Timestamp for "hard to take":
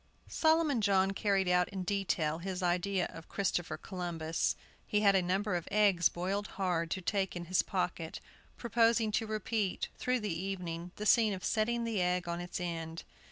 6.57-7.35